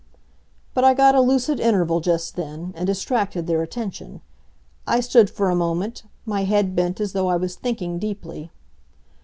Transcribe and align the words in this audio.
But 0.73 0.83
I 0.83 0.95
got 0.95 1.13
a 1.13 1.21
lucid 1.21 1.59
interval 1.59 1.99
just 2.01 2.35
then, 2.35 2.73
and 2.75 2.87
distracted 2.87 3.45
their 3.45 3.61
attention. 3.61 4.21
I 4.87 4.99
stood 4.99 5.29
for 5.29 5.51
a 5.51 5.55
moment, 5.55 6.01
my 6.25 6.43
head 6.43 6.75
bent 6.75 6.99
as 6.99 7.13
though 7.13 7.27
I 7.27 7.35
was 7.35 7.53
thinking 7.55 7.99
deeply. 7.99 8.49